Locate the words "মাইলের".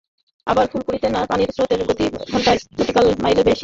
3.23-3.45